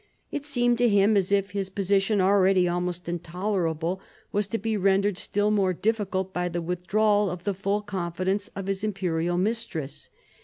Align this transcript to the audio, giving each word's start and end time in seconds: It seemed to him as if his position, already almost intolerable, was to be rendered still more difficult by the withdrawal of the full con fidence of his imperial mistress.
It 0.31 0.47
seemed 0.47 0.79
to 0.79 0.89
him 0.89 1.15
as 1.15 1.31
if 1.31 1.51
his 1.51 1.69
position, 1.69 2.19
already 2.21 2.67
almost 2.67 3.07
intolerable, 3.07 4.01
was 4.31 4.47
to 4.47 4.57
be 4.57 4.75
rendered 4.75 5.19
still 5.19 5.51
more 5.51 5.73
difficult 5.73 6.33
by 6.33 6.49
the 6.49 6.59
withdrawal 6.59 7.29
of 7.29 7.43
the 7.43 7.53
full 7.53 7.81
con 7.83 8.11
fidence 8.11 8.49
of 8.55 8.65
his 8.65 8.83
imperial 8.83 9.37
mistress. 9.37 10.09